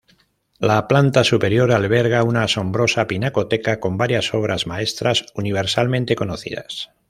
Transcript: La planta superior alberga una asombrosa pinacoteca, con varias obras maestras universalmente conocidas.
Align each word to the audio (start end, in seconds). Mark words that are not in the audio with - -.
La 0.69 0.77
planta 0.87 1.23
superior 1.23 1.71
alberga 1.71 2.23
una 2.23 2.41
asombrosa 2.41 3.05
pinacoteca, 3.05 3.79
con 3.79 3.97
varias 3.99 4.33
obras 4.33 4.65
maestras 4.65 5.27
universalmente 5.35 6.15
conocidas. 6.15 6.89